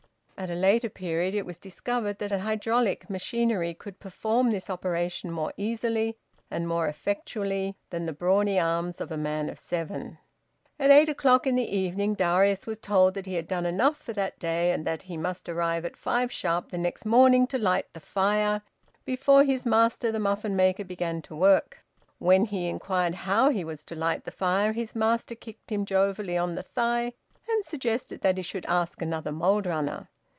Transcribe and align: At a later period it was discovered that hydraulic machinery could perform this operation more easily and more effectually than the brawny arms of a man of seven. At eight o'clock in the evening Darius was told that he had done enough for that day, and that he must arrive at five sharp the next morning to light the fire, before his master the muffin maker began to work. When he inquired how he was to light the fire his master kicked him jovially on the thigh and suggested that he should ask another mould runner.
At 0.43 0.49
a 0.49 0.55
later 0.55 0.89
period 0.89 1.35
it 1.35 1.45
was 1.45 1.59
discovered 1.59 2.17
that 2.17 2.31
hydraulic 2.31 3.11
machinery 3.11 3.75
could 3.75 3.99
perform 3.99 4.49
this 4.49 4.71
operation 4.71 5.31
more 5.31 5.53
easily 5.55 6.17
and 6.49 6.67
more 6.67 6.87
effectually 6.87 7.75
than 7.91 8.07
the 8.07 8.11
brawny 8.11 8.59
arms 8.59 8.99
of 8.99 9.11
a 9.11 9.17
man 9.17 9.49
of 9.51 9.59
seven. 9.59 10.17
At 10.79 10.89
eight 10.89 11.09
o'clock 11.09 11.45
in 11.45 11.55
the 11.57 11.69
evening 11.77 12.15
Darius 12.15 12.65
was 12.65 12.79
told 12.79 13.13
that 13.13 13.27
he 13.27 13.35
had 13.35 13.47
done 13.47 13.67
enough 13.67 13.97
for 13.97 14.13
that 14.13 14.39
day, 14.39 14.71
and 14.71 14.83
that 14.83 15.03
he 15.03 15.15
must 15.15 15.47
arrive 15.47 15.85
at 15.85 15.95
five 15.95 16.31
sharp 16.31 16.69
the 16.71 16.77
next 16.79 17.05
morning 17.05 17.45
to 17.45 17.59
light 17.59 17.93
the 17.93 17.99
fire, 17.99 18.63
before 19.05 19.43
his 19.43 19.63
master 19.63 20.11
the 20.11 20.17
muffin 20.19 20.55
maker 20.55 20.83
began 20.83 21.21
to 21.21 21.35
work. 21.35 21.85
When 22.17 22.45
he 22.45 22.65
inquired 22.67 23.13
how 23.13 23.51
he 23.51 23.63
was 23.63 23.83
to 23.83 23.95
light 23.95 24.23
the 24.23 24.31
fire 24.31 24.71
his 24.73 24.95
master 24.95 25.35
kicked 25.35 25.71
him 25.71 25.85
jovially 25.85 26.35
on 26.35 26.55
the 26.55 26.63
thigh 26.63 27.13
and 27.47 27.63
suggested 27.63 28.21
that 28.21 28.37
he 28.37 28.41
should 28.43 28.65
ask 28.65 29.03
another 29.03 29.31
mould 29.31 29.67
runner. 29.67 30.07